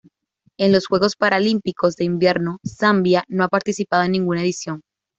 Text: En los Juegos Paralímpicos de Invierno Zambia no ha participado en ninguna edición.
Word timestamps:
En 0.57 0.71
los 0.71 0.87
Juegos 0.87 1.15
Paralímpicos 1.15 1.95
de 1.95 2.05
Invierno 2.05 2.57
Zambia 2.65 3.23
no 3.27 3.43
ha 3.43 3.49
participado 3.49 4.01
en 4.03 4.13
ninguna 4.13 4.41
edición. 4.41 4.81